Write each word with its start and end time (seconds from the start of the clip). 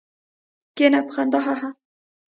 کېنه! 0.75 0.99
په 1.05 1.11
خندا 1.15 1.39
هههه. 1.47 1.69